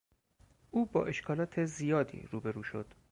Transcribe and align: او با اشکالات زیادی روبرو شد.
او 0.71 0.85
با 0.85 1.05
اشکالات 1.05 1.65
زیادی 1.65 2.27
روبرو 2.31 2.63
شد. 2.63 2.85